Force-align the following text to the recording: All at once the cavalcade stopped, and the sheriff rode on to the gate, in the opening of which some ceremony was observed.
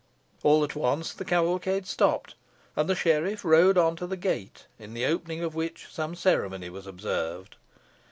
All 0.41 0.63
at 0.63 0.75
once 0.75 1.13
the 1.13 1.23
cavalcade 1.23 1.85
stopped, 1.85 2.33
and 2.75 2.89
the 2.89 2.95
sheriff 2.95 3.45
rode 3.45 3.77
on 3.77 3.95
to 3.97 4.07
the 4.07 4.17
gate, 4.17 4.65
in 4.79 4.95
the 4.95 5.05
opening 5.05 5.43
of 5.43 5.53
which 5.53 5.85
some 5.91 6.15
ceremony 6.15 6.71
was 6.71 6.87
observed. 6.87 7.55